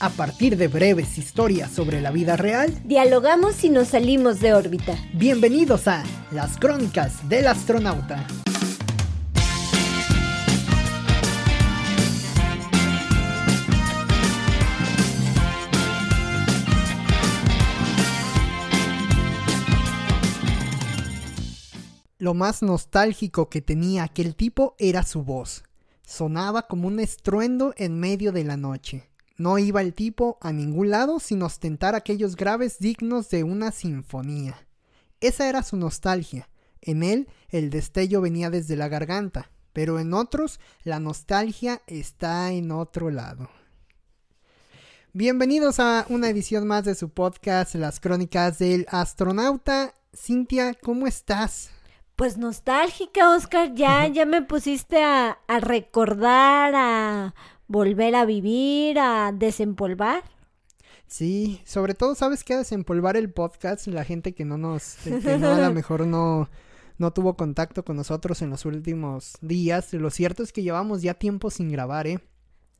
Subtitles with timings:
[0.00, 4.96] A partir de breves historias sobre la vida real, dialogamos y nos salimos de órbita.
[5.12, 8.26] Bienvenidos a Las Crónicas del Astronauta.
[22.18, 25.62] Lo más nostálgico que tenía aquel tipo era su voz.
[26.04, 30.90] Sonaba como un estruendo en medio de la noche no iba el tipo a ningún
[30.90, 34.66] lado sin ostentar aquellos graves dignos de una sinfonía.
[35.20, 36.48] Esa era su nostalgia.
[36.80, 42.70] En él el destello venía desde la garganta, pero en otros la nostalgia está en
[42.70, 43.48] otro lado.
[45.12, 49.94] Bienvenidos a una edición más de su podcast Las Crónicas del Astronauta.
[50.14, 51.70] Cintia, ¿cómo estás?
[52.16, 53.74] Pues nostálgica, Oscar.
[53.74, 57.34] Ya, ya me pusiste a, a recordar, a
[57.66, 60.22] volver a vivir, a desempolvar.
[61.06, 65.38] Sí, sobre todo sabes que a desempolvar el podcast, la gente que no nos, que
[65.38, 66.48] no, a lo mejor no,
[66.98, 69.92] no tuvo contacto con nosotros en los últimos días.
[69.92, 72.20] Lo cierto es que llevamos ya tiempo sin grabar, ¿eh?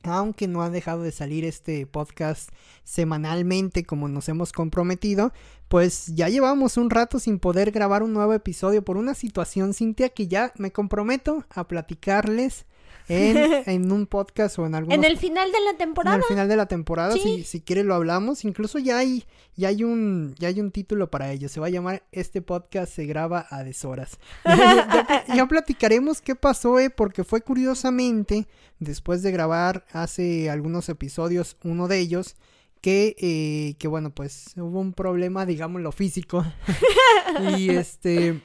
[0.02, 2.50] Aunque no ha dejado de salir este podcast
[2.82, 5.32] semanalmente como nos hemos comprometido,
[5.68, 10.10] pues ya llevamos un rato sin poder grabar un nuevo episodio por una situación, Cintia,
[10.10, 12.66] que ya me comprometo a platicarles
[13.08, 14.92] en, un podcast o en algún...
[14.92, 16.16] En el final de la temporada.
[16.16, 18.44] En el final de la temporada, si, si quiere lo hablamos.
[18.44, 19.24] Incluso ya hay,
[19.56, 21.48] ya hay un, ya hay un título para ello.
[21.48, 24.18] Se va a llamar Este podcast se graba a deshoras.
[25.34, 28.46] ya, platicaremos qué pasó, eh, porque fue curiosamente,
[28.78, 32.36] después de grabar hace algunos episodios, uno de ellos,
[32.80, 36.44] que, eh, que bueno, pues hubo un problema, digámoslo, físico.
[37.58, 38.40] y este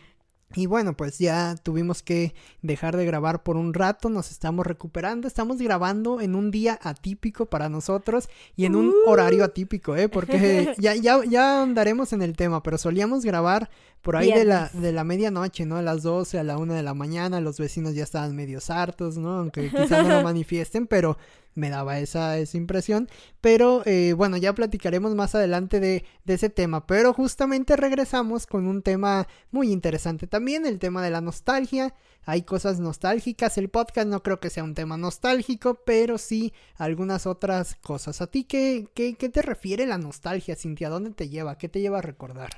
[0.56, 2.34] y bueno, pues ya tuvimos que
[2.64, 7.46] dejar de grabar por un rato, nos estamos recuperando, estamos grabando en un día atípico
[7.46, 10.10] para nosotros y en un horario atípico, ¿eh?
[10.10, 13.70] Porque ya, ya, ya andaremos en el tema, pero solíamos grabar
[14.02, 15.78] por ahí de la, de la medianoche, ¿no?
[15.78, 19.18] A las 12, a la 1 de la mañana, los vecinos ya estaban medio hartos,
[19.18, 19.40] ¿no?
[19.40, 21.18] Aunque quizás no lo manifiesten, pero
[21.56, 23.10] me daba esa, esa impresión.
[23.42, 26.88] Pero eh, bueno, ya platicaremos más adelante de, de, ese tema.
[26.88, 31.94] Pero justamente regresamos con un tema muy interesante también, el tema de la nostalgia.
[32.26, 33.58] Hay cosas nostálgicas.
[33.58, 38.22] El podcast no creo que sea un tema nostálgico, pero sí algunas otras cosas.
[38.22, 40.90] ¿A ti qué, qué, qué te refiere la nostalgia, Cintia?
[40.90, 41.58] ¿Dónde te lleva?
[41.58, 42.50] ¿Qué te lleva a recordar?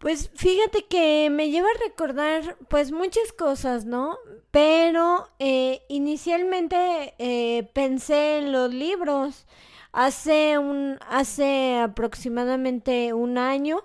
[0.00, 4.16] Pues fíjate que me lleva a recordar pues muchas cosas, ¿no?
[4.50, 9.46] Pero eh, inicialmente eh, pensé en los libros.
[9.92, 13.84] Hace un, hace aproximadamente un año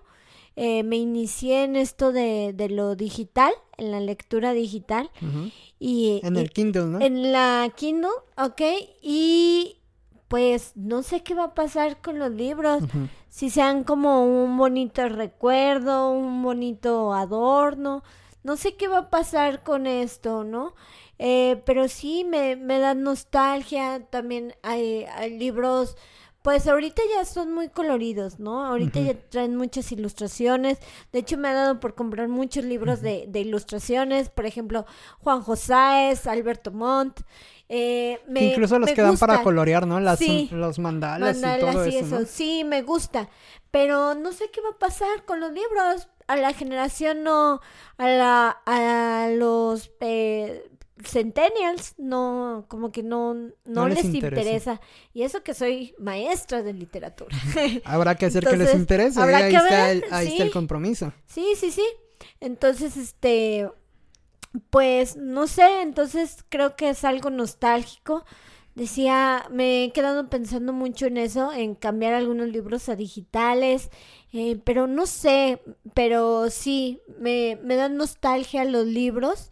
[0.55, 5.11] eh, me inicié en esto de, de, lo digital, en la lectura digital.
[5.79, 7.01] y, en el Kindle, ¿no?
[7.01, 8.61] En la Kindle, ok.
[9.01, 9.79] Y
[10.29, 12.83] pues no sé qué va a pasar con los libros.
[13.35, 18.01] Si sean como un bonito recuerdo, un bonito adorno.
[18.43, 20.73] No sé qué va a pasar con esto, ¿no?
[21.19, 24.07] Eh, pero sí me, me da nostalgia.
[24.09, 25.97] También hay, hay, libros,
[26.45, 28.63] pues ahorita ya son muy coloridos, ¿no?
[28.63, 30.77] Ahorita ya traen muchas ilustraciones.
[31.11, 34.29] De hecho, me ha dado por comprar muchos libros de, de, ilustraciones.
[34.29, 34.85] Por ejemplo,
[35.21, 37.21] Juan Josáez, Alberto Montt.
[37.67, 39.99] Eh, me, incluso los que dan para colorear, ¿no?
[39.99, 42.25] Las, los mandalas, y todo eso.
[42.27, 43.27] Sí, me gusta.
[43.71, 46.09] Pero no sé qué va a pasar con los libros.
[46.27, 47.59] A la generación no,
[47.97, 50.69] a la, a los eh,
[51.03, 53.35] centennials no, como que no,
[53.65, 54.79] no, les, interesa.
[55.13, 57.35] Y eso que soy maestra de literatura.
[57.83, 59.19] Habrá que hacer que les interese.
[59.19, 61.11] ahí, está, el, ahí está el compromiso.
[61.27, 61.85] Sí, sí, sí.
[62.39, 63.69] Entonces, este,
[64.69, 68.23] pues no sé, entonces creo que es algo nostálgico.
[68.73, 73.89] Decía, me he quedado pensando mucho en eso, en cambiar algunos libros a digitales,
[74.33, 75.61] eh, pero no sé,
[75.93, 79.49] pero sí, me, me dan nostalgia los libros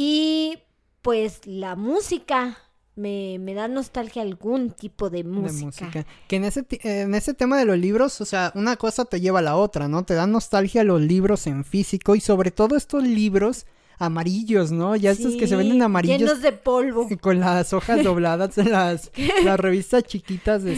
[0.00, 0.58] y
[1.02, 2.56] pues la música,
[2.94, 5.90] me, me, da nostalgia algún tipo de música.
[6.28, 9.40] Que en ese, en ese tema de los libros, o sea, una cosa te lleva
[9.40, 10.04] a la otra, ¿no?
[10.04, 13.66] Te dan nostalgia los libros en físico y sobre todo estos libros
[13.98, 14.94] amarillos, ¿no?
[14.94, 16.18] Ya estos que se venden amarillos.
[16.18, 17.08] Llenos de polvo.
[17.20, 19.10] Con las hojas dobladas, las,
[19.44, 20.76] las revistas chiquitas de,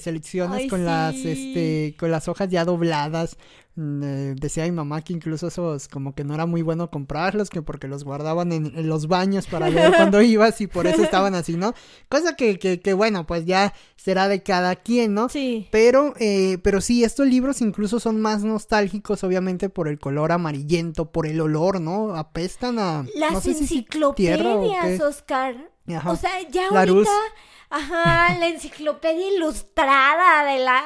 [0.00, 3.36] selecciones con las, este, con las hojas ya dobladas.
[3.74, 7.62] Eh, decía mi mamá que incluso esos como que no era muy bueno comprarlos, que
[7.62, 11.56] porque los guardaban en, los baños para ver cuando ibas y por eso estaban así,
[11.56, 11.72] ¿no?
[12.10, 15.30] Cosa que, que, que, bueno, pues ya será de cada quien, ¿no?
[15.30, 15.68] Sí.
[15.70, 21.10] Pero, eh, pero sí, estos libros incluso son más nostálgicos, obviamente, por el color amarillento,
[21.10, 22.14] por el olor, ¿no?
[22.14, 23.06] Apestan a...
[23.14, 25.70] Las enciclopedias, Oscar.
[26.06, 27.10] O sea, ya ahorita
[27.74, 30.78] Ajá, la enciclopedia ilustrada de la,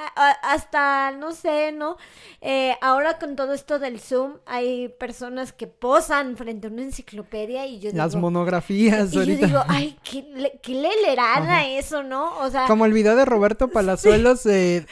[0.42, 1.96] hasta, no sé, ¿no?
[2.40, 7.66] Eh, ahora con todo esto del Zoom, hay personas que posan frente a una enciclopedia
[7.66, 9.40] y yo Las monografías y ahorita.
[9.40, 12.38] yo digo, ay, qué, qué lelerada eso, ¿no?
[12.38, 12.68] O sea...
[12.68, 14.86] Como el video de Roberto Palazuelos, eh,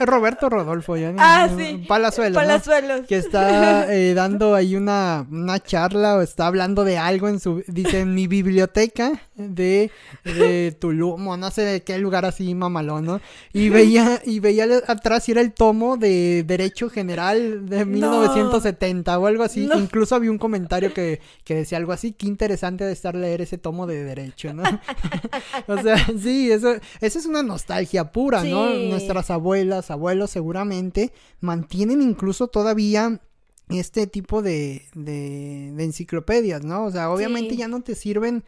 [0.00, 1.12] Roberto Rodolfo, ya.
[1.18, 1.84] Ah, sí.
[1.86, 3.06] Palazuelos, Palazuelos.
[3.06, 7.62] Que está eh, dando ahí una, una charla o está hablando de algo en su,
[7.66, 9.90] dice, en mi biblioteca de,
[10.24, 13.20] de Tulum no sé de qué lugar así mamalón, ¿no?
[13.52, 19.26] Y veía, y veía atrás y era el tomo de Derecho General de 1970 o
[19.26, 19.68] algo así.
[19.74, 23.56] Incluso había un comentario que, que decía algo así, qué interesante de estar leer ese
[23.56, 24.62] tomo de Derecho, ¿no?
[25.66, 28.68] o sea, sí, eso, eso es una nostalgia pura, ¿no?
[28.74, 33.20] Nuestras abuelas, abuelos seguramente mantienen incluso todavía
[33.68, 36.84] este tipo de, de, de enciclopedias, ¿no?
[36.84, 38.44] O sea, obviamente ya no te sirven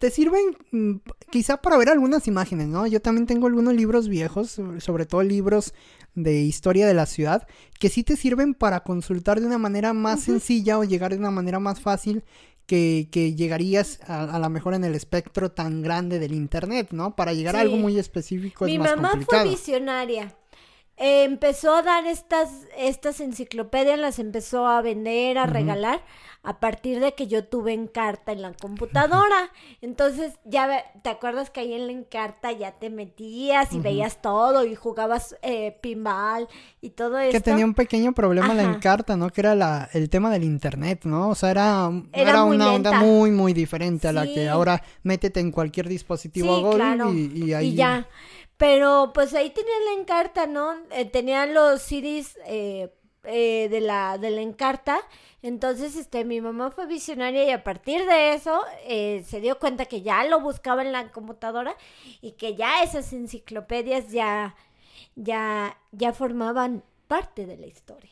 [0.00, 0.96] te sirven mm,
[1.30, 2.86] quizá para ver algunas imágenes, ¿no?
[2.86, 5.74] Yo también tengo algunos libros viejos, sobre todo libros
[6.14, 7.46] de historia de la ciudad,
[7.78, 11.30] que sí te sirven para consultar de una manera más sencilla o llegar de una
[11.30, 12.24] manera más fácil
[12.64, 17.14] que, que llegarías a, lo mejor en el espectro tan grande del internet, ¿no?
[17.14, 20.34] Para llegar a algo muy específico Mi es más mamá fue visionaria.
[20.96, 22.48] empezó a dar estas,
[22.78, 26.02] estas enciclopedias, las empezó a vender, a regalar
[26.42, 29.50] a partir de que yo tuve Encarta en la computadora.
[29.80, 34.64] Entonces, ya te acuerdas que ahí en la Encarta ya te metías y veías todo
[34.64, 36.48] y jugabas eh, pinball
[36.80, 37.32] y todo eso.
[37.32, 39.30] Que tenía un pequeño problema la Encarta, ¿no?
[39.30, 41.28] Que era la, el tema del internet, ¿no?
[41.28, 45.50] O sea, era, era, una onda muy, muy diferente a la que ahora métete en
[45.50, 46.76] cualquier dispositivo
[47.12, 47.68] y, ahí...
[47.68, 48.08] Y ya.
[48.56, 50.74] Pero pues ahí tenía la Encarta, ¿no?
[50.90, 52.92] Eh, tenía los CDs eh,
[53.24, 55.00] eh, de, la, de la Encarta
[55.42, 59.86] entonces, este, mi mamá fue visionaria y a partir de eso eh, se dio cuenta
[59.86, 61.74] que ya lo buscaba en la computadora
[62.20, 64.54] y que ya esas enciclopedias ya,
[65.16, 68.10] ya, ya formaban parte de la historia.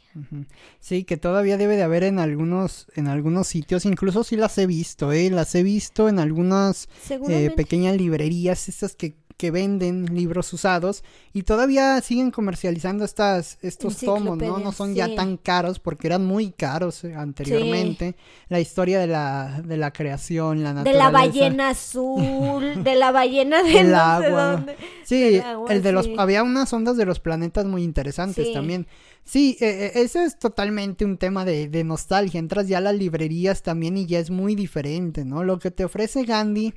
[0.80, 4.66] Sí, que todavía debe de haber en algunos, en algunos sitios, incluso sí las he
[4.66, 5.30] visto, ¿eh?
[5.30, 11.44] Las he visto en algunas eh, pequeñas librerías, estas que que venden libros usados y
[11.44, 14.58] todavía siguen comercializando estas estos tomos, ¿no?
[14.58, 18.16] No son ya tan caros porque eran muy caros eh, anteriormente.
[18.48, 20.98] La historia de la, de la creación, la naturaleza.
[20.98, 24.66] De la ballena azul, de la ballena del agua.
[25.04, 28.88] Sí, el de los había unas ondas de los planetas muy interesantes también.
[29.28, 32.38] Sí, eh, eso es totalmente un tema de, de nostalgia.
[32.38, 35.44] Entras ya a las librerías también y ya es muy diferente, ¿no?
[35.44, 36.72] Lo que te ofrece Gandhi,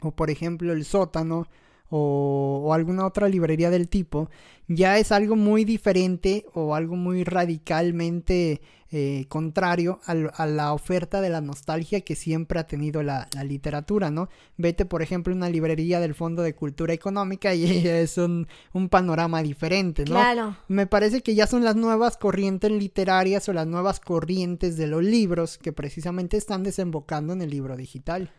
[0.00, 1.48] o por ejemplo el sótano,
[1.90, 4.30] o, alguna otra librería del tipo,
[4.68, 8.60] ya es algo muy diferente o algo muy radicalmente
[8.92, 14.28] eh, contrario a, la oferta de la nostalgia que siempre ha tenido la, literatura, ¿no?
[14.56, 18.88] Vete, por ejemplo, a una librería del Fondo de Cultura Económica y es un, un
[18.88, 20.12] panorama diferente, ¿no?
[20.12, 20.56] Claro.
[20.68, 25.04] Me parece que ya son las nuevas corrientes literarias o las nuevas corrientes de los
[25.04, 28.32] libros que precisamente están desembocando en el libro digital.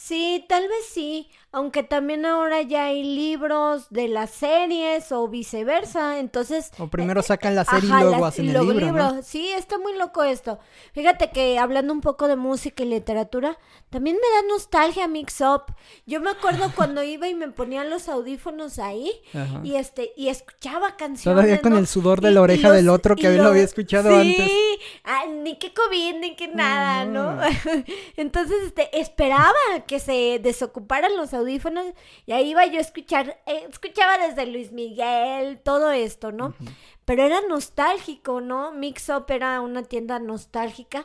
[0.00, 6.20] Sí, tal vez sí, aunque también ahora ya hay libros de las series o viceversa,
[6.20, 6.70] entonces...
[6.78, 10.60] O primero sacan la serie y luego hacen el libro, Sí, está muy loco esto.
[10.92, 13.58] Fíjate que hablando un poco de música y literatura,
[13.90, 15.74] también me da nostalgia Mix Up.
[16.06, 19.10] Yo me acuerdo cuando iba y me ponía los audífonos ahí
[19.64, 21.24] y este y escuchaba canciones.
[21.24, 24.46] Todavía con el sudor de la oreja del otro que lo había escuchado antes.
[24.46, 24.78] Sí,
[25.42, 27.36] ni que COVID, ni que nada, ¿no?
[28.16, 29.52] entonces, este, esperaba
[29.88, 31.86] que se desocuparan los audífonos
[32.26, 36.54] y ahí iba yo a escuchar, eh, escuchaba desde Luis Miguel, todo esto, ¿no?
[37.04, 38.70] Pero era nostálgico, ¿no?
[38.70, 41.04] Mix Up era una tienda nostálgica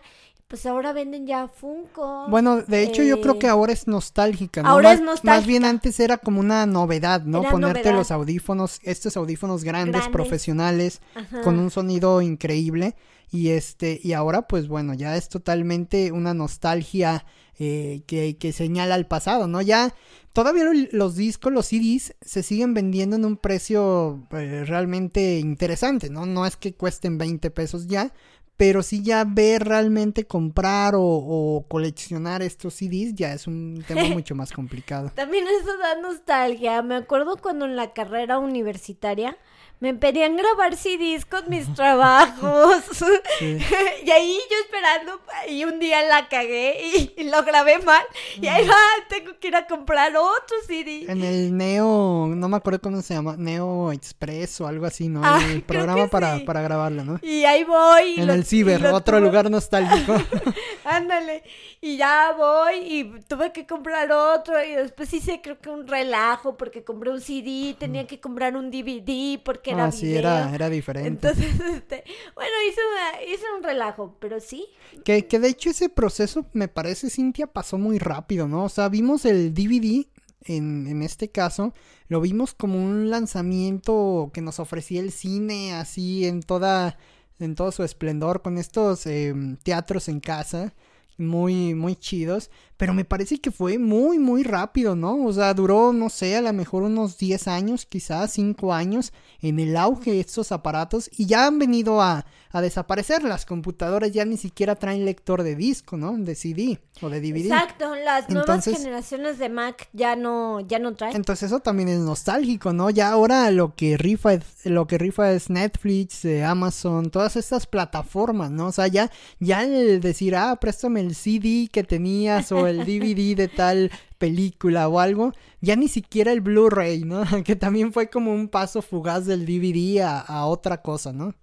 [0.54, 2.28] pues ahora venden ya Funko.
[2.30, 4.70] Bueno, de hecho yo creo que eh, ahora es nostálgica, ¿no?
[4.70, 5.36] Ahora más, es nostálgica.
[5.36, 7.42] Más bien antes era como una novedad, ¿no?
[7.42, 11.02] Ponerte los audífonos, estos audífonos grandes, profesionales,
[11.44, 12.96] con un sonido increíble.
[13.32, 17.26] Y este, y ahora, pues bueno, ya es totalmente una nostalgia
[17.58, 19.60] eh, que, que señala al pasado, ¿no?
[19.60, 19.96] Ya
[20.34, 26.26] todavía los discos, los CDs, se siguen vendiendo en un precio eh, realmente interesante, ¿no?
[26.26, 28.14] No es que cuesten 20 pesos ya,
[28.58, 34.36] pero si ya ver realmente comprar o, coleccionar estos CDs ya es un tema mucho
[34.36, 35.12] más complicado.
[35.16, 36.82] También eso da nostalgia.
[36.82, 39.38] Me acuerdo cuando en la carrera universitaria
[39.84, 42.84] me pedían grabar CDs con mis trabajos.
[43.42, 48.02] y ahí yo esperando, y un día la cagué y, lo grabé mal.
[48.42, 48.78] Y ahí va,
[49.10, 51.06] tengo que ir a comprar otro CD.
[51.10, 55.20] En el Neo, no me acuerdo cómo se llama, Neo Express o algo así, ¿no?
[55.22, 57.20] Ah, el programa para, para grabarlo, ¿no?
[57.22, 58.22] Y ahí voy.
[58.22, 60.16] En el ciber, otro lugar nostálgico.
[60.86, 61.44] Ándale.
[61.82, 66.56] Y ya voy y tuve que comprar otro y después hice creo que un relajo
[66.56, 70.70] porque compré un CD, tenía que comprar un DVD porque era ah, sí, era, era
[70.70, 71.28] diferente.
[71.30, 72.04] Entonces, este,
[72.36, 74.68] bueno, hice, hice un relajo, pero sí.
[75.04, 78.64] Que, que de hecho ese proceso, me parece, Cintia, pasó muy rápido, ¿no?
[78.64, 80.08] O sea, vimos el DVD
[80.46, 81.74] en, en, este caso,
[82.08, 86.98] lo vimos como un lanzamiento que nos ofrecía el cine así en toda
[87.40, 90.74] en todo su esplendor con estos em, teatros en casa
[91.18, 92.50] muy muy chidos
[92.84, 95.24] pero me parece que fue muy, muy rápido, ¿no?
[95.24, 99.62] O sea, duró, no sé, a lo mejor unos 10 años, quizás 5 años en
[99.62, 103.24] el auge de estos aparatos y ya han venido a, a, desaparecer.
[103.24, 106.18] Las computadoras ya ni siquiera traen lector de disco, ¿no?
[106.18, 107.46] De CD o de DVD.
[107.46, 111.16] Exacto, las nuevas generaciones de Mac ya no, ya no traen.
[111.16, 112.90] Entonces eso también es nostálgico, ¿no?
[112.90, 117.66] Ya ahora lo que rifa es, lo que rifa es Netflix, eh, Amazon, todas estas
[117.66, 118.68] plataformas, ¿no?
[118.68, 119.10] O sea, ya,
[119.40, 124.88] ya el decir, ah, préstame el CD que tenías o el DVD de tal película
[124.88, 127.24] o algo, ya ni siquiera el Blu-ray, ¿no?
[127.44, 131.36] Que también fue como un paso fugaz del DVD a, a otra cosa, ¿no?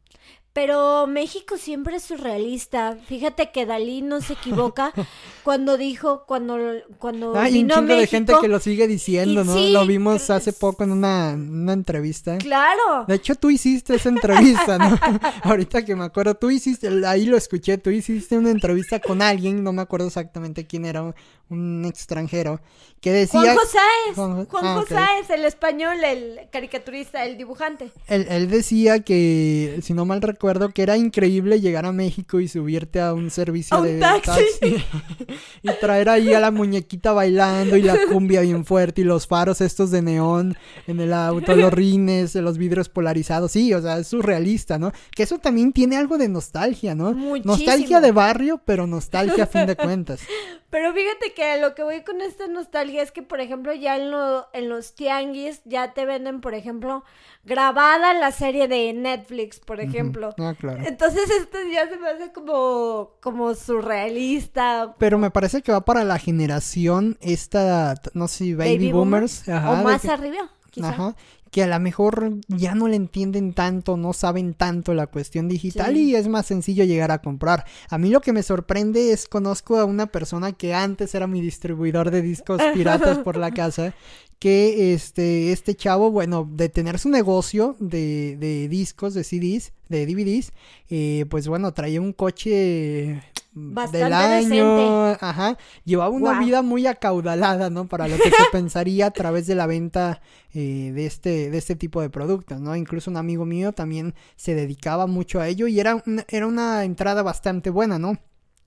[0.52, 2.97] Pero México siempre es surrealista.
[3.07, 4.92] Fíjate que Dalí no se equivoca
[5.45, 6.59] cuando dijo, cuando,
[6.99, 9.57] cuando Hay un chingo de gente que lo sigue diciendo, ¿no?
[9.57, 12.37] lo vimos hace poco en una, una, entrevista.
[12.38, 13.04] Claro.
[13.07, 14.99] De hecho, tú hiciste esa entrevista, ¿no?
[15.45, 19.62] Ahorita que me acuerdo, tú hiciste, ahí lo escuché, tú hiciste una entrevista con alguien,
[19.62, 21.14] no me acuerdo exactamente quién era,
[21.50, 22.61] un extranjero,
[23.00, 23.40] que decía...
[23.40, 23.78] Juan José,
[24.14, 27.90] Juan, Juan ah, el español, el caricaturista, el dibujante.
[28.07, 32.49] Él, él, decía que, si no mal recuerdo, que era increíble llegar a México y
[32.49, 34.42] subirte a un servicio de taxi,
[35.62, 39.61] y traer ahí a la muñequita bailando y la cumbia bien fuerte y los faros
[39.61, 44.09] estos de neón en el auto, los rines, los vidrios polarizados, sí, o sea, es
[44.09, 44.92] surrealista, ¿no?
[45.14, 47.12] Que eso también tiene algo de nostalgia, ¿no?
[47.45, 50.21] Nostalgia de barrio, pero nostalgia a fin de cuentas.
[50.71, 54.12] Pero fíjate que lo que voy con esta nostalgia es que, por ejemplo, ya en,
[54.52, 57.04] en los tianguis ya te venden, por ejemplo,
[57.44, 60.35] grabada la serie de Netflix, por ejemplo.
[60.38, 60.82] Ah, claro.
[60.85, 64.94] Entonces esto ya se me hace como, como surrealista.
[64.99, 69.49] Pero me parece que va para la generación esta, no sé, baby, boomers.
[69.49, 70.50] o más arriba.
[70.70, 70.90] Quizá.
[70.90, 71.16] Ajá
[71.50, 75.96] que a lo mejor ya no le entienden tanto, no saben tanto la cuestión digital
[75.96, 77.64] y es más sencillo llegar a comprar.
[77.88, 81.40] A mí lo que me sorprende es conozco a una persona que antes era mi
[81.40, 83.94] distribuidor de discos piratas por la casa
[84.38, 90.06] que este, este chavo, bueno, de tener su negocio de, de discos, de CDs, de
[90.06, 90.52] DVDs,
[90.88, 93.22] eh, pues bueno, traía un coche
[93.52, 97.88] Bastante del año, ajá, llevaba una vida muy acaudalada, ¿no?
[97.88, 100.23] Para lo que se pensaría a través de la venta
[100.54, 102.76] eh, de este de este tipo de productos, ¿no?
[102.76, 107.23] Incluso un amigo mío también se dedicaba mucho a ello y era era una entrada
[107.23, 108.19] bastante buena, ¿no?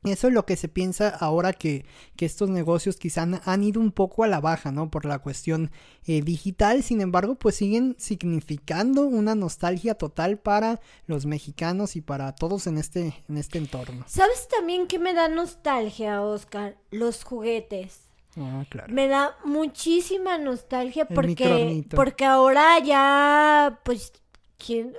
[0.04, 3.92] Eso es lo que se piensa ahora que, que estos negocios quizá han, ido un
[3.92, 4.90] poco a la baja, ¿no?
[4.90, 5.72] Por la cuestión
[6.06, 12.34] eh, digital, sin embargo, pues siguen significando una nostalgia total para los mexicanos y para
[12.36, 14.04] todos en este, en este entorno.
[14.08, 16.78] ¿Sabes también qué me da nostalgia, Oscar?
[16.92, 18.02] Los juguetes.
[18.36, 18.92] Ah, claro.
[18.92, 24.12] Me da muchísima nostalgia porque, porque ahora ya, pues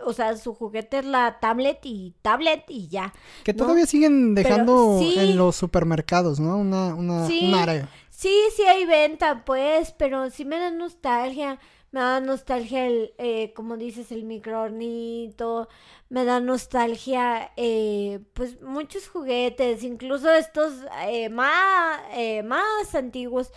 [0.04, 3.12] o sea, su juguete es la tablet y tablet y ya.
[3.44, 6.58] Que todavía siguen dejando en los supermercados, ¿no?
[6.58, 7.88] Una, una, sí, área.
[8.10, 11.58] Sí, sí hay venta, pues, pero sí me da nostalgia.
[11.90, 15.68] Me da nostalgia el, eh, como dices, el microornito.
[16.08, 20.72] Me da nostalgia, eh, pues, muchos juguetes, incluso estos
[21.08, 23.52] eh, más, eh, más antiguos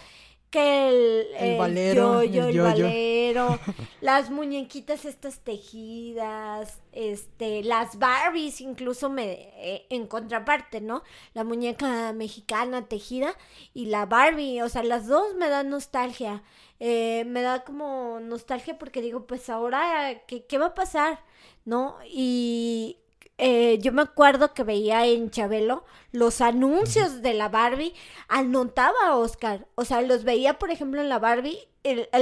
[0.49, 3.59] que el, el, valero, el, valero,
[4.01, 11.03] las muñequitas estas tejidas, este, las Barbies incluso me eh, en contraparte, ¿no?
[11.33, 13.35] La muñeca mexicana tejida
[13.73, 16.43] y la Barbie, o sea, las dos me dan nostalgia.
[16.79, 21.19] Eh, me da como nostalgia porque digo, pues ahora, ¿qué, qué va a pasar?
[21.65, 21.97] ¿No?
[22.05, 22.97] Y
[23.37, 27.93] eh, yo me acuerdo que veía en Chabelo los anuncios de la Barbie,
[28.27, 31.59] anotaba Oscar, o sea, los veía, por ejemplo, en la Barbie,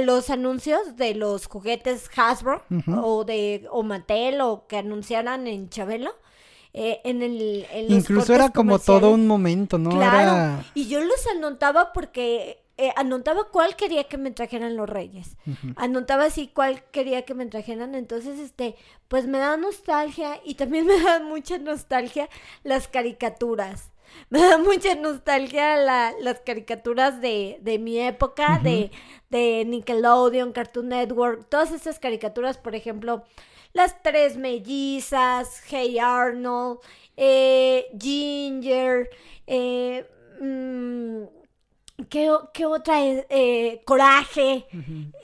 [0.04, 2.62] los anuncios de los juguetes Hasbro
[3.02, 6.12] o de o Mattel o que anunciaran en Chabelo.
[6.78, 11.94] Eh, en el incluso era como todo un momento no claro y yo los anotaba
[11.94, 15.36] porque eh, anotaba cuál quería que me trajeran los reyes.
[15.76, 17.94] Anotaba así cuál quería que me trajeran.
[17.94, 18.76] Entonces, este,
[19.08, 22.28] pues me da nostalgia y también me da mucha nostalgia
[22.64, 23.90] las caricaturas.
[24.30, 28.92] Me da mucha nostalgia las caricaturas de, mi época, de,
[29.30, 33.24] de Nickelodeon, Cartoon Network, todas esas caricaturas, por ejemplo,
[33.72, 36.78] Las Tres Mellizas, Hey Arnold,
[37.16, 39.10] eh, Ginger,
[39.48, 40.06] eh,
[40.40, 41.24] mm,
[42.08, 42.30] ¿qué,
[42.66, 43.26] otra es?
[43.30, 44.66] Eh, coraje.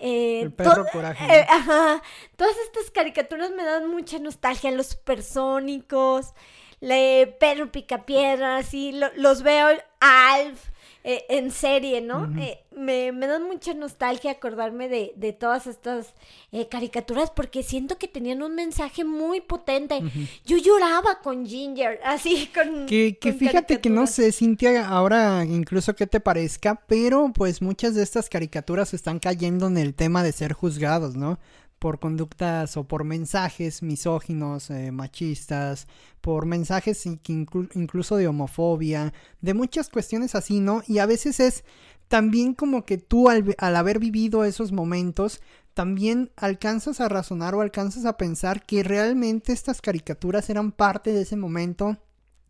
[0.00, 1.46] El perro Coraje.
[1.48, 2.02] ajá.
[2.36, 6.34] Todas estas caricaturas me dan mucha nostalgia, los supersónicos
[6.82, 9.68] le Pedro Picapiedras y los veo
[10.00, 10.71] Alf
[11.04, 12.32] eh, en serie, ¿no?
[12.38, 16.14] Eh, me, me, dan mucha nostalgia acordarme de, todas estas
[16.52, 20.00] eh, caricaturas porque siento que tenían un mensaje muy potente.
[20.46, 22.86] Yo lloraba con Ginger, así con...
[22.86, 27.96] Que, que fíjate que no sé, Cintia, ahora incluso que te parezca, pero pues muchas
[27.96, 31.40] de estas caricaturas están cayendo en el tema de ser juzgados, ¿no?
[31.82, 35.88] Por conductas o por mensajes misóginos, eh, machistas,
[36.20, 40.84] por mensajes incluso de homofobia, de muchas cuestiones así, ¿no?
[40.86, 41.64] Y a veces es
[42.06, 45.40] también como que tú al, al haber vivido esos momentos,
[45.74, 51.22] también alcanzas a razonar o alcanzas a pensar que realmente estas caricaturas eran parte de
[51.22, 51.98] ese momento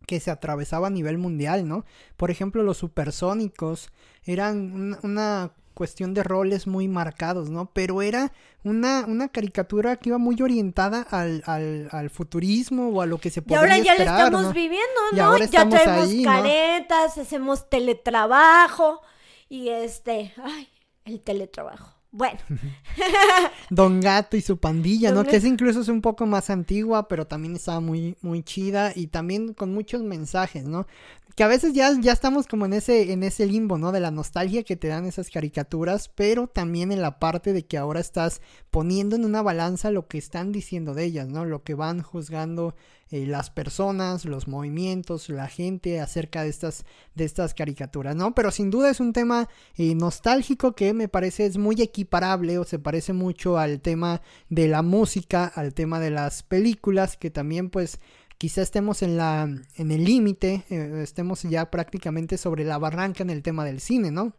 [0.06, 1.86] que se atravesaba a nivel mundial, ¿no?
[2.18, 3.92] Por ejemplo, los supersónicos
[4.24, 7.70] eran una cuestión de roles muy marcados, ¿no?
[7.72, 8.32] Pero era
[8.64, 13.42] una, una caricatura que iba muy orientada al, al, futurismo o a lo que se
[13.42, 15.38] podía Y ahora ya lo estamos viviendo, ¿no?
[15.38, 19.00] ya tenemos caretas, hacemos teletrabajo
[19.48, 20.68] y este, ay,
[21.04, 22.01] el teletrabajo.
[22.12, 22.38] Bueno.
[23.70, 25.24] Don Gato y su pandilla, ¿no?
[25.24, 29.06] Que es incluso es un poco más antigua, pero también estaba muy, muy chida y
[29.06, 30.86] también con muchos mensajes, ¿no?
[31.34, 33.92] que a veces ya, ya estamos como en ese, en ese limbo, ¿no?
[33.92, 37.78] De la nostalgia que te dan esas caricaturas, pero también en la parte de que
[37.78, 41.44] ahora estás poniendo en una balanza lo que están diciendo de ellas, ¿no?
[41.44, 42.74] Lo que van juzgando
[43.12, 48.34] eh, las personas, los movimientos, la gente acerca de estas, de estas caricaturas, ¿no?
[48.34, 52.64] Pero sin duda es un tema eh, nostálgico que me parece es muy equiparable o
[52.64, 57.68] se parece mucho al tema de la música, al tema de las películas, que también
[57.68, 58.00] pues
[58.38, 59.42] quizá estemos en la
[59.76, 64.10] en el límite, eh, estemos ya prácticamente sobre la barranca en el tema del cine,
[64.10, 64.32] ¿no?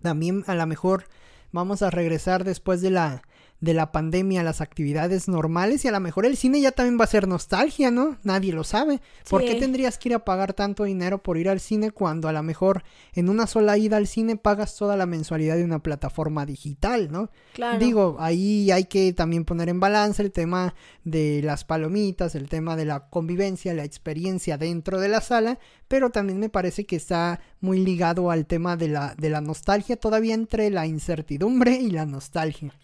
[0.00, 1.04] También a lo mejor
[1.52, 3.22] vamos a regresar después de la
[3.60, 7.04] de la pandemia las actividades normales y a lo mejor el cine ya también va
[7.04, 8.18] a ser nostalgia, ¿no?
[8.22, 9.00] Nadie lo sabe.
[9.28, 12.32] ¿Por qué tendrías que ir a pagar tanto dinero por ir al cine cuando a
[12.32, 12.82] lo mejor
[13.14, 17.30] en una sola ida al cine pagas toda la mensualidad de una plataforma digital, ¿no?
[17.54, 17.78] Claro.
[17.78, 22.76] Digo, ahí hay que también poner en balance el tema de las palomitas, el tema
[22.76, 27.40] de la convivencia, la experiencia dentro de la sala, pero también me parece que está
[27.60, 32.04] muy ligado al tema de la, de la nostalgia, todavía entre la incertidumbre y la
[32.04, 32.74] nostalgia.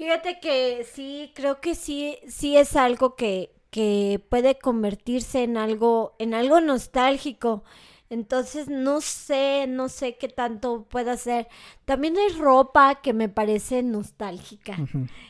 [0.00, 6.14] Fíjate que sí, creo que sí, sí es algo que, que puede convertirse en algo,
[6.18, 7.64] en algo nostálgico.
[8.08, 11.48] Entonces no sé, no sé qué tanto puede ser.
[11.84, 14.78] También hay ropa que me parece nostálgica.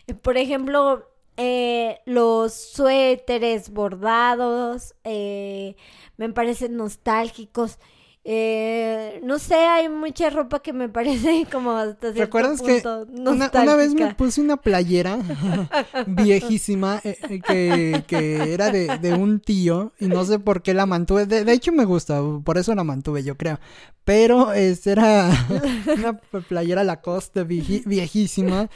[0.06, 1.04] Eh, por ejemplo,
[1.36, 5.74] eh, los suéteres bordados eh,
[6.16, 7.80] me parecen nostálgicos.
[8.22, 12.82] Eh, no sé, hay mucha ropa que me parece como hasta cierto ¿Recuerdas que
[13.18, 15.18] una, una, vez me puse una playera
[16.06, 20.74] viejísima eh, eh, que, que, era de, de, un tío y no sé por qué
[20.74, 21.24] la mantuve.
[21.24, 23.58] De, de, hecho me gusta, por eso la mantuve yo creo.
[24.04, 25.30] Pero este era
[25.96, 28.68] una playera Lacoste viejísima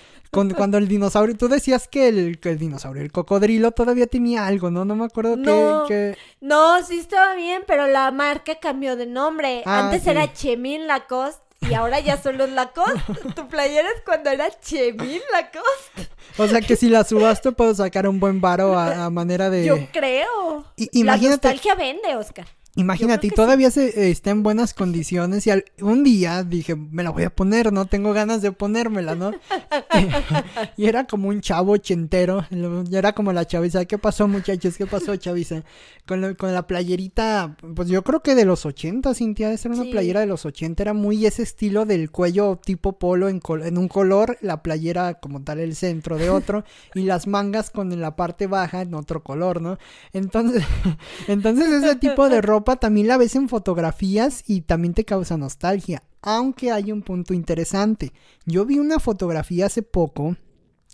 [0.57, 4.85] cuando el dinosaurio, tú decías que el, el, dinosaurio, el cocodrilo todavía tenía algo, ¿no?
[4.85, 9.34] No me acuerdo no, que, No, sí estaba bien, pero la marca cambió de nombre.
[9.65, 13.01] Ah, Antes era Chemin Lacoste y ahora ya solo es Lacoste.
[13.35, 16.09] tu playera es cuando era Chemin Lacoste.
[16.39, 19.65] O sea que si la subaste puedo sacar un buen varo a, manera de...
[19.65, 20.65] Yo creo.
[20.93, 21.49] imagínate...
[21.49, 22.47] La nostalgia vende, Oscar.
[22.77, 27.23] Imagínate, y todavía se, está en buenas condiciones y un día dije, me la voy
[27.23, 29.31] a poner, no tengo ganas de ponérmela, ¿no?
[30.77, 34.77] y era como un chavo ochentero, y era como la chaviza, ¿qué pasó muchachos?
[34.77, 35.63] ¿Qué pasó chaviza?
[36.05, 39.91] Con, con la playerita, pues yo creo que de los ochenta, Cintia, esa era una
[39.91, 43.87] playera de los ochenta, era muy ese estilo del cuello tipo polo en, en un
[43.87, 48.49] color, la playera como tal el centro de otro, y las mangas con la parte
[48.49, 49.79] baja en otro color, ¿no?
[50.13, 50.65] Entonces,
[51.29, 56.03] entonces ese tipo de ropa también la ves en fotografías y también te causa nostalgia.
[56.23, 58.13] Aunque hay un punto interesante.
[58.47, 60.37] Yo vi una fotografía hace poco.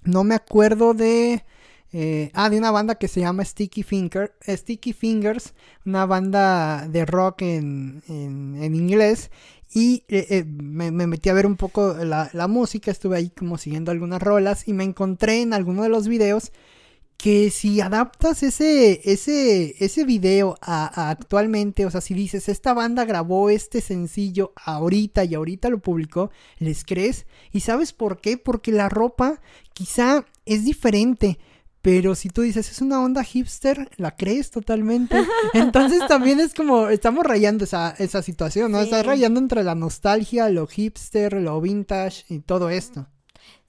[0.05, 1.45] No me acuerdo de.
[1.93, 5.55] Eh, ah, de una banda que se llama Sticky, Finger, Sticky Fingers,
[5.85, 9.31] una banda de rock en, en, inglés.
[9.73, 13.59] Y eh, eh, me, metí a ver un poco la, la, música, estuve ahí como
[13.59, 16.53] siguiendo algunas rolas y me encontré en alguno de los videos
[17.21, 23.05] que si adaptas ese, ese, ese video a, actualmente, o sea, si dices, esta banda
[23.05, 27.27] grabó este sencillo ahorita y ahorita lo publicó, les crees.
[27.53, 28.39] ¿Y sabes por qué?
[28.39, 29.41] Porque la ropa
[29.75, 31.39] quizá es diferente.
[31.83, 35.17] Pero si tú dices, es una onda hipster, la crees totalmente.
[35.55, 38.81] Entonces también es como, estamos rayando esa, esa situación, ¿no?
[38.81, 43.09] Estás rayando entre la nostalgia, lo hipster, lo vintage y todo esto.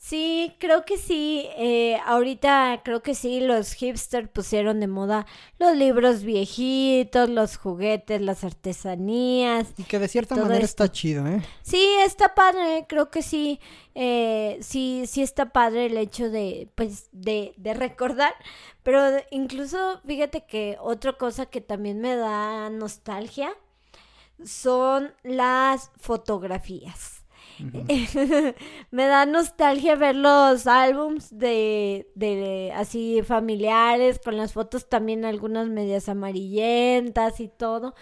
[0.04, 1.48] Sí, creo que sí.
[1.58, 5.28] Eh, ahorita creo que sí, los hipsters pusieron de moda
[5.60, 9.68] los libros viejitos, los juguetes, las artesanías.
[9.78, 11.44] Y que de cierta manera está chido, ¿eh?
[11.62, 13.60] Sí, está padre, creo que sí.
[13.94, 18.34] Eh, sí, sí está padre el hecho de, pues, de, de recordar.
[18.82, 23.54] Pero incluso, fíjate que otra cosa que también me da nostalgia
[24.44, 27.21] son las fotografías.
[28.92, 35.68] me da nostalgia ver los álbums de, de así familiares, con las fotos también algunas
[35.68, 37.94] medias amarillentas y todo.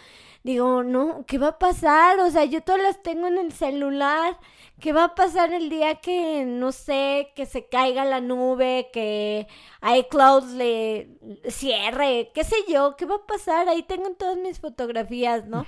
[0.41, 2.17] Digo, no, ¿qué va a pasar?
[2.19, 4.39] O sea, yo todas las tengo en el celular.
[4.79, 9.47] ¿Qué va a pasar el día que, no sé, que se caiga la nube, que
[9.81, 11.09] iCloud le
[11.49, 12.95] cierre, qué sé yo?
[12.95, 13.67] ¿Qué va a pasar?
[13.67, 15.65] Ahí tengo todas mis fotografías, ¿no?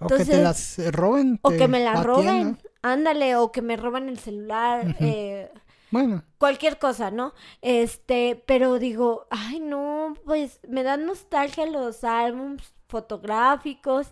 [0.00, 1.38] o que te las roben.
[1.42, 2.58] o que me las roben.
[2.82, 4.96] Ándale, o que me roban el celular.
[5.00, 5.50] eh,
[5.90, 6.22] bueno.
[6.38, 7.34] Cualquier cosa, ¿no?
[7.62, 14.08] Este, pero digo, ay, no, pues me dan nostalgia los álbums fotográficos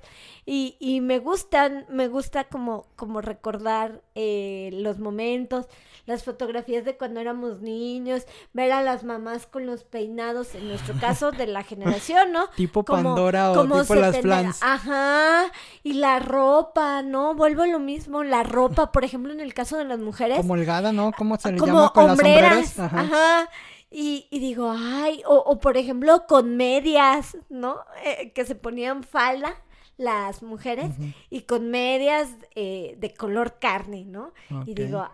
[0.47, 5.67] y, y, me gustan, me gusta como, como recordar eh, los momentos,
[6.09, 10.99] las fotografías de cuando éramos niños, ver a las mamás con los peinados, en nuestro
[10.99, 12.49] caso de la generación, ¿no?
[12.57, 14.59] Tipo Pandora o tipo las flans.
[14.63, 17.35] Ajá, y la ropa, ¿no?
[17.35, 20.39] Vuelvo a lo mismo, la ropa, por ejemplo, en el caso de las mujeres.
[20.39, 21.13] Como holgada, ¿no?
[21.13, 22.79] ¿Cómo se le llama con las sombreras?
[22.79, 23.51] ajá
[23.91, 27.81] y, y digo, ay, o, o, por ejemplo con medias, ¿no?
[28.05, 29.55] Eh, que se ponían falda
[29.99, 30.93] las mujeres
[31.29, 34.33] y con medias eh, de color carne, ¿no?
[34.65, 35.05] Y digo,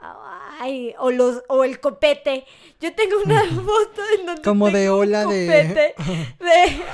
[0.61, 2.45] ay, o los o el copete.
[2.81, 5.47] Yo tengo una foto en donde como de ola de...
[5.47, 5.95] de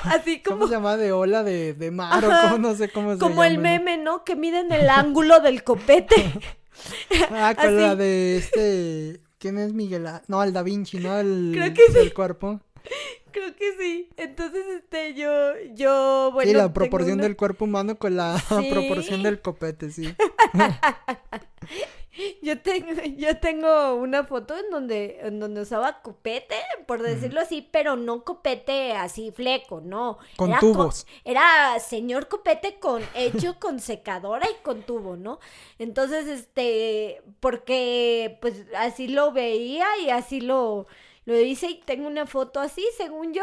[0.05, 3.17] así como ¿Cómo se llama de ola de, de mar o no sé cómo se
[3.17, 3.29] llama.
[3.29, 4.25] Como el meme, ¿no?
[4.25, 6.33] Que miden el ángulo del copete.
[7.31, 10.07] ah, con la de este ¿Quién es Miguel?
[10.29, 11.19] No, el Da Vinci, ¿no?
[11.19, 12.11] El, Creo que sí.
[12.11, 12.61] cuerpo.
[13.33, 14.09] Creo que sí.
[14.17, 16.51] Entonces, este, yo, yo, bueno.
[16.51, 20.15] Sí, la proporción del cuerpo humano con la proporción del copete, sí.
[22.43, 27.67] yo tengo, yo tengo una foto en donde, en donde usaba copete, por decirlo así,
[27.71, 30.19] pero no copete así fleco, no.
[30.37, 31.07] Con tubos.
[31.25, 35.39] era señor copete con, hecho con secadora y con tubo, ¿no?
[35.79, 40.87] Entonces, este, porque pues así lo veía y así lo,
[41.31, 43.43] lo hice y tengo una foto así, según yo.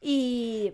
[0.00, 0.72] Y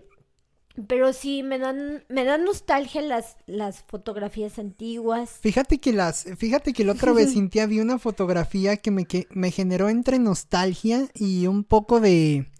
[0.87, 5.39] pero sí, me dan, me dan nostalgia las, las fotografías antiguas.
[5.41, 9.27] Fíjate que las, fíjate que la otra vez, Cintia, vi una fotografía que me, que
[9.31, 12.51] me generó entre nostalgia y un poco de,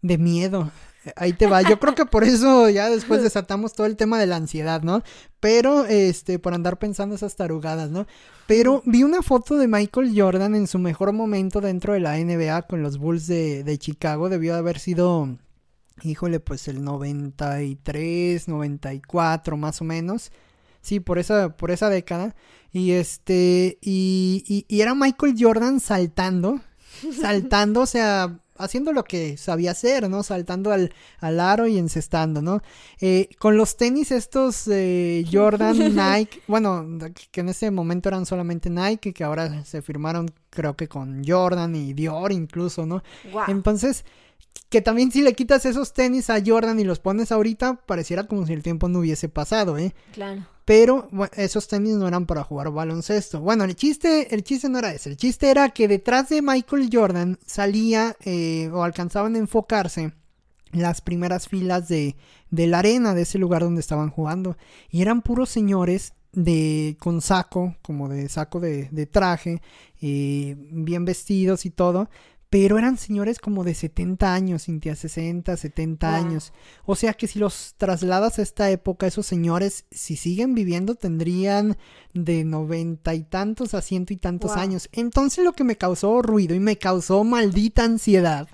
[0.00, 0.70] de miedo.
[1.16, 1.62] Ahí te va.
[1.62, 5.02] Yo creo que por eso ya después desatamos todo el tema de la ansiedad, ¿no?
[5.40, 8.06] Pero, este, por andar pensando esas tarugadas, ¿no?
[8.46, 12.62] Pero vi una foto de Michael Jordan en su mejor momento dentro de la NBA
[12.62, 14.28] con los Bulls de, de Chicago.
[14.28, 15.38] Debió haber sido
[16.02, 20.30] híjole, pues el 93, 94 más o menos.
[20.80, 22.34] Sí, por esa, por esa década.
[22.72, 26.60] Y este, y, y, era Michael Jordan saltando,
[27.20, 30.22] saltando, o sea, haciendo lo que sabía hacer, ¿no?
[30.22, 32.60] Saltando al, al aro y encestando, ¿no?
[33.00, 36.86] Eh, con los tenis estos eh, Jordan, Nike, bueno,
[37.30, 41.74] que en ese momento eran solamente Nike, que ahora se firmaron creo que con Jordan
[41.76, 43.02] y Dior incluso, ¿no?
[43.46, 44.04] Entonces,
[44.68, 48.46] que también si le quitas esos tenis a Jordan y los pones ahorita, pareciera como
[48.46, 49.94] si el tiempo no hubiese pasado, ¿eh?
[50.12, 50.46] Claro.
[50.68, 53.40] Pero esos tenis no eran para jugar baloncesto.
[53.40, 55.08] Bueno, el chiste, el chiste no era ese.
[55.08, 60.12] El chiste era que detrás de Michael Jordan salía eh, o alcanzaban a enfocarse
[60.72, 62.16] las primeras filas de,
[62.50, 64.58] de la arena, de ese lugar donde estaban jugando.
[64.90, 69.62] Y eran puros señores de con saco, como de saco de, de traje,
[70.02, 72.10] eh, bien vestidos y todo,
[72.50, 76.52] pero eran señores como de 70 años, Cintia, 60, 70 años.
[76.86, 81.76] O sea que si los trasladas a esta época, esos señores, si siguen viviendo, tendrían
[82.14, 84.88] de noventa y tantos a ciento y tantos años.
[84.92, 88.48] Entonces lo que me causó ruido y me causó maldita ansiedad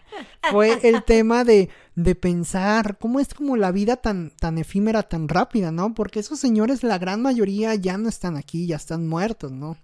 [0.50, 5.28] fue el tema de, de pensar cómo es como la vida tan, tan efímera, tan
[5.28, 5.94] rápida, ¿no?
[5.94, 9.76] Porque esos señores, la gran mayoría ya no están aquí, ya están muertos, ¿no?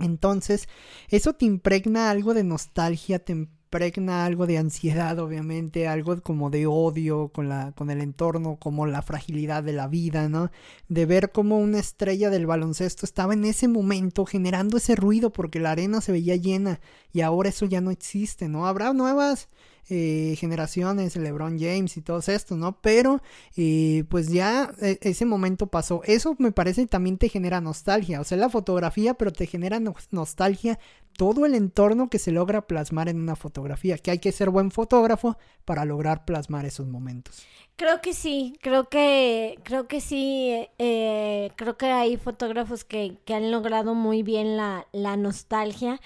[0.00, 0.68] Entonces,
[1.08, 6.66] eso te impregna algo de nostalgia, te impregna algo de ansiedad, obviamente, algo como de
[6.66, 10.50] odio con la, con el entorno, como la fragilidad de la vida, ¿no?
[10.88, 15.60] De ver cómo una estrella del baloncesto estaba en ese momento generando ese ruido porque
[15.60, 16.80] la arena se veía llena
[17.12, 18.66] y ahora eso ya no existe, ¿no?
[18.66, 19.48] Habrá nuevas
[19.88, 22.80] eh, generaciones, LeBron James y todo esto, ¿no?
[22.80, 23.22] Pero
[23.56, 26.02] eh, pues ya e, ese momento pasó.
[26.04, 30.78] Eso me parece también te genera nostalgia, o sea, la fotografía, pero te genera nostalgia
[31.16, 34.70] todo el entorno que se logra plasmar en una fotografía, que hay que ser buen
[34.70, 37.44] fotógrafo para lograr plasmar esos momentos.
[37.76, 43.50] Creo que sí, creo que, creo que sí, eh, creo que hay fotógrafos que, han
[43.50, 46.00] logrado muy bien la nostalgia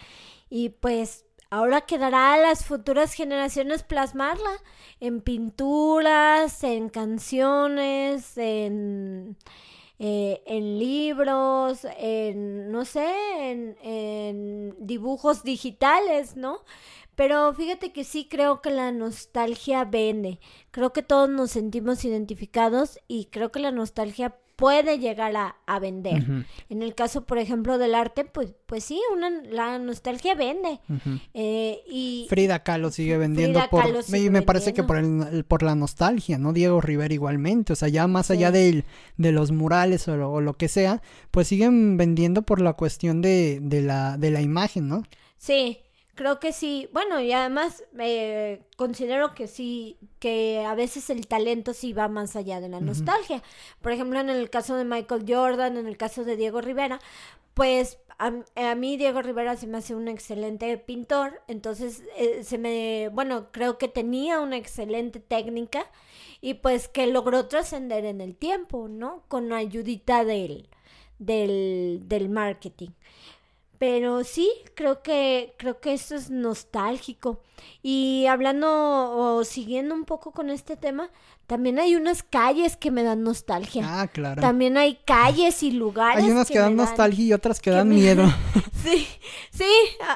[0.56, 1.24] y pues
[1.54, 4.50] Ahora quedará a las futuras generaciones plasmarla
[4.98, 9.36] en pinturas, en canciones, en,
[10.00, 16.58] eh, en libros, en, no sé, en, en dibujos digitales, ¿no?
[17.14, 20.40] Pero fíjate que sí creo que la nostalgia vende.
[20.72, 26.46] Creo que todos nos sentimos identificados y creo que la nostalgia puede llegar a, vender.
[26.68, 30.80] En el caso, por ejemplo, del arte, pues, pues sí, una, la nostalgia vende.
[31.34, 35.74] Eh, y Frida Kahlo sigue vendiendo por, y me parece que por, el, por la
[35.74, 36.52] nostalgia, ¿no?
[36.52, 38.84] Diego Rivera igualmente, o sea, ya más allá de,
[39.16, 43.82] de los murales o lo, que sea, pues siguen vendiendo por la cuestión de, de,
[43.82, 45.02] la, de la imagen, ¿no?
[45.36, 45.83] Sí,
[46.14, 51.72] Creo que sí, bueno, y además eh, considero que sí, que a veces el talento
[51.72, 53.42] sí va más allá de la nostalgia.
[53.82, 57.00] Por ejemplo, en el caso de Michael Jordan, en el caso de Diego Rivera,
[57.54, 63.10] pues a, mí Diego Rivera se me hace un excelente pintor, entonces eh, se me,
[63.12, 65.90] bueno, creo que tenía una excelente técnica
[66.40, 69.24] y pues que logró trascender en el tiempo, ¿no?
[69.28, 70.68] Con ayudita del,
[71.18, 72.90] del, del marketing.
[73.78, 77.40] Pero sí, creo que, creo que esto es nostálgico.
[77.82, 81.10] Y hablando o siguiendo un poco con este tema,
[81.46, 84.00] también hay unas calles que me dan nostalgia.
[84.00, 84.40] Ah, claro.
[84.40, 86.24] También hay calles y lugares.
[86.24, 88.24] Hay unas que, dan nostalgia y otras que, dan miedo.
[88.84, 89.06] sí,
[89.50, 89.64] sí,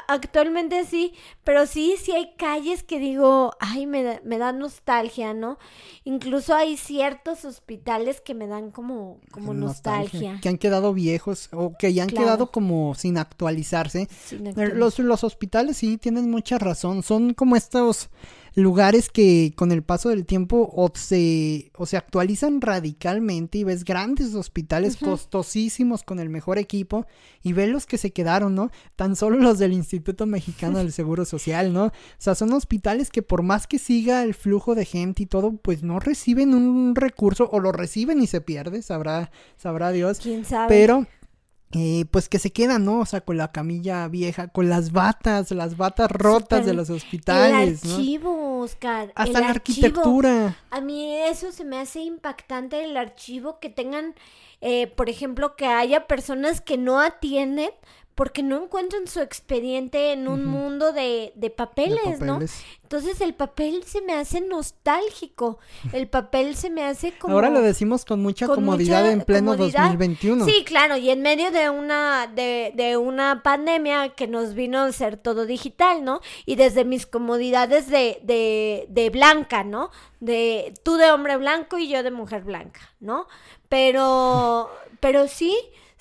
[0.06, 1.14] actualmente sí.
[1.44, 5.58] Pero sí, sí hay calles que digo, ay, me, me dan nostalgia, ¿no?
[6.04, 10.38] Incluso hay ciertos hospitales que me dan como, como nostalgia.
[10.42, 14.08] Que han quedado viejos o que ya han quedado como sin actualizarse.
[14.54, 17.02] Los, los hospitales sí tienen mucha razón.
[17.02, 18.10] Son como estos
[18.58, 23.84] lugares que con el paso del tiempo o se, o se actualizan radicalmente y ves
[23.84, 27.06] grandes hospitales costosísimos con el mejor equipo
[27.42, 28.70] y ves los que se quedaron, ¿no?
[28.96, 31.86] Tan solo los del Instituto Mexicano del Seguro Social, ¿no?
[31.86, 35.52] O sea, son hospitales que por más que siga el flujo de gente y todo,
[35.52, 40.18] pues no reciben un recurso o lo reciben y se pierde, sabrá, sabrá Dios.
[40.18, 40.68] ¿Quién sabe?
[40.68, 41.06] Pero
[41.72, 43.00] eh, pues que se quedan, ¿no?
[43.00, 47.84] O sea, con la camilla vieja, con las batas, las batas rotas de los hospitales.
[47.84, 49.12] El archivo, Oscar.
[49.14, 50.56] Hasta la arquitectura.
[50.70, 54.14] A mí eso se me hace impactante el archivo que tengan,
[54.62, 57.70] eh, por ejemplo, que haya personas que no atienden
[58.18, 62.40] porque no encuentran su expediente en un mundo de, de, papeles, ¿no?
[62.82, 65.60] Entonces el papel se me hace nostálgico,
[65.92, 67.34] el papel se me hace como...
[67.34, 70.46] Ahora lo decimos con mucha comodidad en pleno 2021.
[70.46, 74.90] Sí, claro, y en medio de una, de, de una pandemia que nos vino a
[74.90, 76.20] ser todo digital, ¿no?
[76.44, 79.92] Y desde mis comodidades de, de, de blanca, ¿no?
[80.18, 83.28] De tú de hombre blanco y yo de mujer blanca, ¿no?
[83.68, 85.56] Pero, pero sí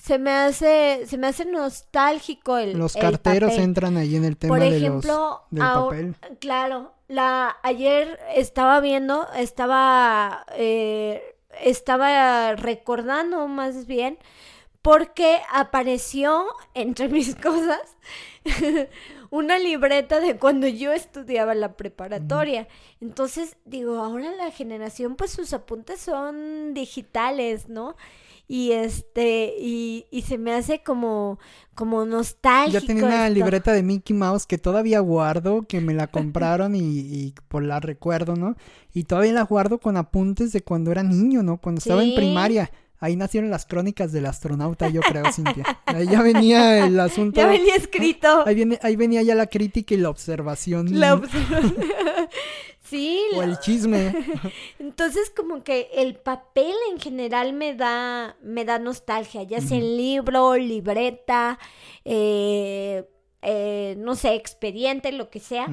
[0.08, 4.58] se me hace, se me hace nostálgico el Los carteros entran ahí en el tema
[4.58, 5.04] de los,
[5.52, 6.16] del papel.
[6.40, 14.18] Claro, la, ayer estaba viendo, estaba, eh, estaba recordando más bien,
[14.82, 17.82] porque apareció entre mis cosas
[19.30, 22.68] una libreta de cuando yo estudiaba la preparatoria.
[23.02, 27.96] Entonces, digo, ahora la generación, pues sus apuntes son digitales, ¿no?
[28.48, 31.38] y este y, y se me hace como
[31.76, 32.80] como nostálgico.
[32.80, 36.80] Yo tenía una libreta de Mickey Mouse que todavía guardo, que me la compraron y,
[36.80, 38.56] y, por la recuerdo, ¿no?
[38.94, 41.58] Y todavía la guardo con apuntes de cuando era niño, ¿no?
[41.58, 42.72] Cuando estaba en primaria.
[43.00, 45.64] Ahí nacieron las crónicas del astronauta, yo creo, Cintia.
[45.86, 47.40] Ahí ya venía el asunto.
[47.40, 48.44] Ya venía escrito.
[48.46, 51.00] Ahí, viene, ahí venía ya la crítica y la observación.
[51.00, 51.76] La observación.
[52.90, 53.22] Sí.
[53.36, 54.16] O el chisme.
[54.80, 59.98] Entonces como que el papel en general me da, me da nostalgia, ya sea en
[59.98, 61.60] libro, libreta,
[62.06, 63.04] eh,
[63.42, 65.68] eh, no sé, expediente, lo que sea.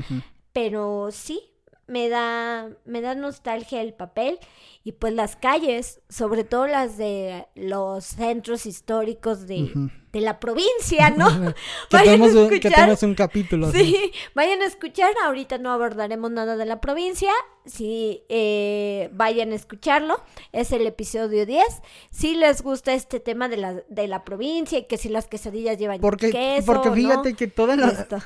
[0.52, 1.40] Pero sí,
[1.86, 4.38] me da, me da nostalgia el papel
[4.84, 9.72] y pues las calles, sobre todo las de los centros históricos de,
[10.14, 11.26] de la provincia, ¿no?
[11.90, 13.72] que, tenemos un, que, tenemos un, capítulo.
[13.72, 15.12] Sí, vayan a escuchar.
[15.24, 17.32] Ahorita no abordaremos nada de la provincia.
[17.66, 20.20] Sí, eh, vayan a escucharlo.
[20.52, 21.64] Es el episodio 10.
[22.10, 25.78] Si les gusta este tema de la, de la provincia y que si las quesadillas
[25.78, 26.66] llevan porque, queso.
[26.66, 27.74] Porque fíjate que toda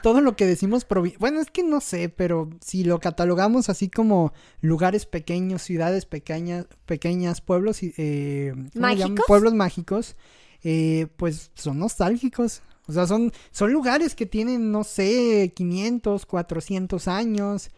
[0.03, 0.87] todo lo que decimos
[1.19, 6.48] Bueno, es que no sé, pero si lo catalogamos así como lugares pequeños, ciudades pequeñas,
[6.87, 9.25] pequeñas pueblos, eh, ¿Mágicos?
[9.27, 10.17] pueblos mágicos
[10.63, 12.63] eh, pues son nostálgicos.
[12.87, 17.71] O sea, son, son lugares que tienen, no sé, 500, 400 años.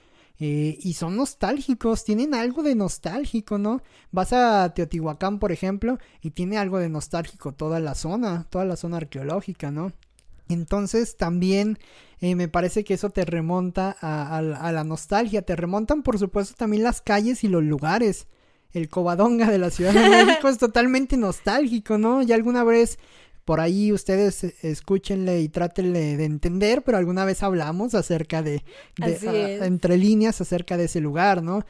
[0.42, 3.82] Eh, y son nostálgicos, tienen algo de nostálgico, ¿no?
[4.10, 8.76] Vas a Teotihuacán, por ejemplo, y tiene algo de nostálgico toda la zona, toda la
[8.76, 9.92] zona arqueológica, ¿no?
[10.48, 11.78] Entonces también
[12.20, 16.54] eh, me parece que eso te remonta a, a, la nostalgia, te remontan por supuesto
[16.56, 18.26] también las calles y los lugares
[18.72, 22.22] el Covadonga de la Ciudad de México es totalmente nostálgico, ¿no?
[22.22, 22.98] Ya alguna vez
[23.44, 28.62] por ahí ustedes escúchenle y trátenle de entender, pero alguna vez hablamos acerca de,
[28.96, 31.64] entre líneas acerca de ese lugar, ¿no?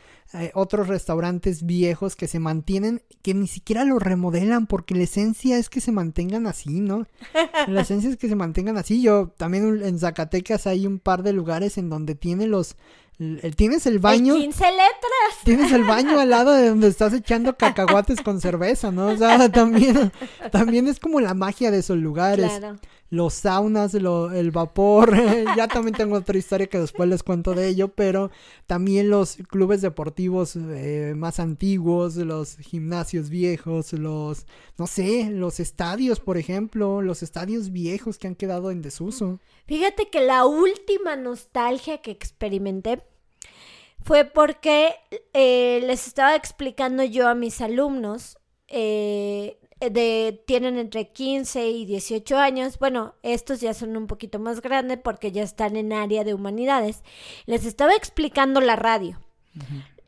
[0.54, 5.68] otros restaurantes viejos que se mantienen, que ni siquiera lo remodelan porque la esencia es
[5.68, 7.06] que se mantengan así, ¿no?
[7.66, 9.02] La esencia es que se mantengan así.
[9.02, 12.76] Yo también en Zacatecas hay un par de lugares en donde tiene los
[13.54, 14.34] Tienes el baño.
[14.34, 15.44] 15 letras.
[15.44, 19.08] Tienes el baño al lado de donde estás echando cacahuates con cerveza, ¿no?
[19.08, 20.10] O sea, también,
[20.50, 22.50] también es como la magia de esos lugares.
[22.50, 22.78] Claro.
[23.10, 25.14] Los saunas, el vapor.
[25.56, 28.30] ya también tengo otra historia que después les cuento de ello, pero
[28.66, 34.46] también los clubes deportivos eh, más antiguos, los gimnasios viejos, los,
[34.78, 39.40] no sé, los estadios, por ejemplo, los estadios viejos que han quedado en desuso.
[39.66, 43.02] Fíjate que la última nostalgia que experimenté
[44.02, 44.94] fue porque
[45.32, 52.36] eh, les estaba explicando yo a mis alumnos, eh, de, tienen entre 15 y 18
[52.36, 56.34] años, bueno, estos ya son un poquito más grandes porque ya están en área de
[56.34, 57.02] humanidades,
[57.46, 59.18] les estaba explicando la radio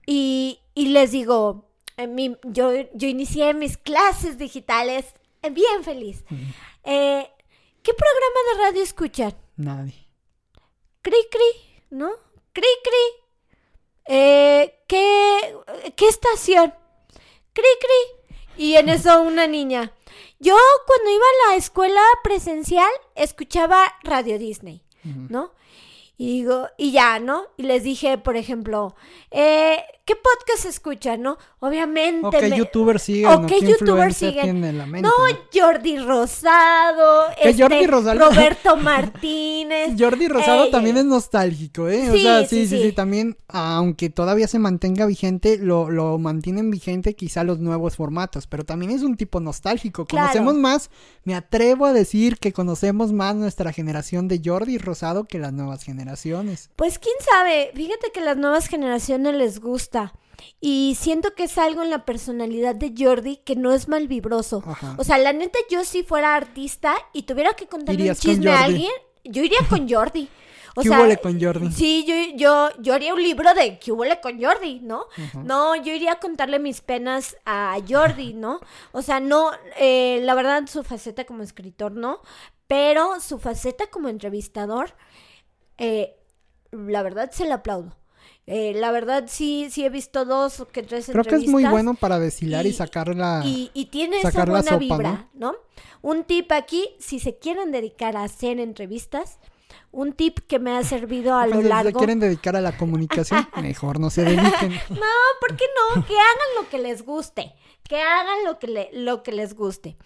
[0.07, 1.71] y, y, les digo,
[2.09, 5.15] mi, yo, yo inicié mis clases digitales
[5.51, 6.25] bien feliz.
[6.85, 7.29] Eh,
[7.83, 9.35] ¿Qué programa de radio escuchan?
[9.57, 10.09] Nadie.
[11.03, 12.11] Cri, cri, ¿no?
[12.53, 13.22] Cri, cri.
[14.07, 15.57] Eh, ¿qué,
[15.97, 16.75] ¿Qué estación?
[17.53, 18.65] Cri, cri.
[18.65, 19.93] Y en eso una niña.
[20.39, 25.53] Yo cuando iba a la escuela presencial escuchaba Radio Disney, ¿no?
[26.19, 27.47] Y digo, y ya, ¿no?
[27.57, 28.95] Y les dije, por ejemplo,
[29.31, 31.39] eh, ¿qué podcast escuchan, no?
[31.61, 32.27] Obviamente.
[32.27, 33.31] O qué youtuber siguen.
[33.31, 34.61] O qué, youtuber siguen.
[35.01, 35.11] no,
[35.53, 37.31] Jordi Rosado.
[37.41, 38.31] Este, Jordi Rosado.
[38.31, 39.95] Roberto Martínez.
[39.99, 42.11] Jordi Rosado también es nostálgico, ¿eh?
[42.11, 47.15] o sea, sí sí, sí También, aunque todavía se mantenga vigente, lo, lo mantienen vigente
[47.15, 48.47] quizá los nuevos formatos.
[48.47, 50.07] Pero también es un tipo nostálgico.
[50.07, 50.91] Conocemos más,
[51.25, 55.85] me atrevo a decir que conocemos más nuestra generación de Jordi Rosado que las nuevas
[55.85, 56.71] generaciones.
[56.77, 57.71] Pues quién sabe.
[57.75, 59.92] Fíjate que las nuevas generaciones les gusta.
[60.61, 64.63] Y siento que es algo en la personalidad de Jordi que no es mal vibroso.
[64.97, 68.65] O sea, la neta, yo si fuera artista y tuviera que contarle un chisme a
[68.65, 68.93] alguien,
[69.25, 70.29] yo iría con Jordi.
[70.75, 71.71] O ¿Qué sea, con Jordi?
[71.71, 74.81] Sí, yo, yo, yo haría un libro de ¿Qué huele con Jordi?
[74.81, 75.05] ¿No?
[75.45, 78.59] No, yo iría a contarle mis penas a Jordi, ¿no?
[78.93, 82.23] O sea, no, eh, la verdad, su faceta como escritor, no,
[82.69, 84.95] pero su faceta como entrevistador,
[85.77, 86.17] eh,
[86.71, 87.95] la verdad se la aplaudo.
[88.47, 91.65] Eh, la verdad sí, sí he visto dos o que tres Creo que es muy
[91.65, 95.55] bueno para deshilar y, sacar la y, y tiene esa buena vibra, ¿no?
[96.01, 99.39] Un tip aquí, si se quieren dedicar a hacer entrevistas,
[99.93, 101.91] un tip que me ha servido a lo largo.
[101.91, 104.73] Si se quieren dedicar a la comunicación, mejor no se dediquen.
[104.91, 106.05] no, ¿por qué no?
[106.05, 107.55] Que hagan lo que les guste,
[107.89, 109.97] que hagan lo que le, lo que les guste.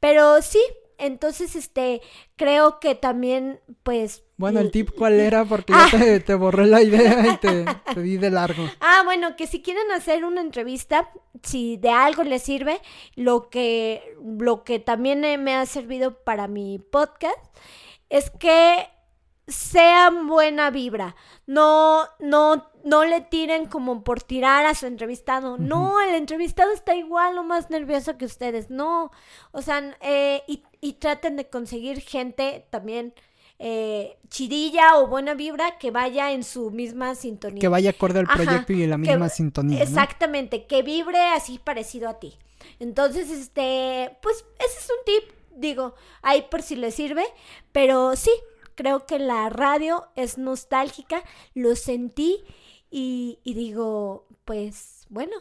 [0.00, 0.60] Pero sí,
[0.98, 2.02] entonces, este,
[2.36, 4.24] creo que también, pues...
[4.36, 8.00] Bueno, el tip cuál era, porque yo te, te, borré la idea y te, te,
[8.00, 8.64] di de largo.
[8.80, 11.10] Ah, bueno, que si quieren hacer una entrevista,
[11.42, 12.80] si de algo les sirve,
[13.14, 17.38] lo que, lo que también me ha servido para mi podcast,
[18.08, 18.88] es que
[19.48, 21.14] sean buena vibra.
[21.46, 25.56] No, no, no le tiren como por tirar a su entrevistado.
[25.58, 28.70] No, el entrevistado está igual o más nervioso que ustedes.
[28.70, 29.12] No.
[29.52, 33.14] O sea, eh, y, y, traten de conseguir gente también
[33.58, 37.60] eh, chidilla o buena vibra que vaya en su misma sintonía.
[37.60, 39.82] Que vaya acorde al proyecto y en la misma sintonía.
[39.82, 42.34] Exactamente, que vibre así parecido a ti.
[42.78, 47.24] Entonces, este, pues ese es un tip, digo, ahí por si le sirve,
[47.72, 48.30] pero sí,
[48.74, 51.22] creo que la radio es nostálgica,
[51.54, 52.44] lo sentí
[52.90, 55.36] y, digo, pues bueno,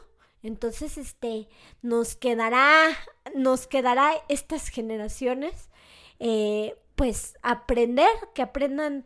[0.48, 1.48] entonces este
[1.82, 2.88] nos quedará,
[3.36, 5.70] nos quedará estas generaciones
[6.20, 9.06] eh, pues aprender, que aprendan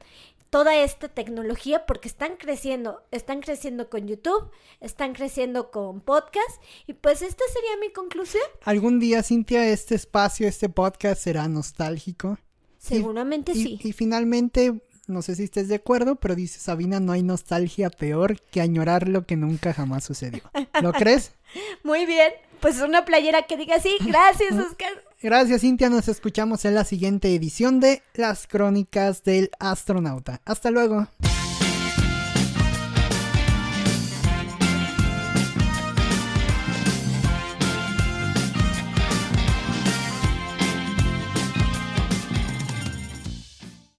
[0.49, 6.93] toda esta tecnología porque están creciendo, están creciendo con YouTube, están creciendo con podcast y
[6.93, 8.43] pues esta sería mi conclusión.
[8.63, 12.37] Algún día, Cintia, este espacio, este podcast será nostálgico.
[12.77, 13.79] Seguramente sí.
[13.83, 18.39] Y, finalmente, no sé si estés de acuerdo, pero dice Sabina, no hay nostalgia peor
[18.51, 20.43] que añorar lo que nunca jamás sucedió.
[20.81, 21.33] ¿Lo crees?
[21.83, 22.31] Muy bien,
[22.61, 23.95] pues una playera que diga así.
[24.01, 24.91] Gracias, Oscar.
[25.21, 25.89] Gracias, Cintia.
[25.89, 30.41] Nos escuchamos en la siguiente edición de Las Crónicas del Astronauta.
[30.45, 31.07] Hasta luego.